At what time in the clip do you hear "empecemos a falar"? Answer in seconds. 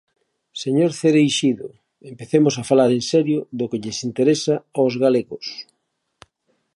2.11-2.89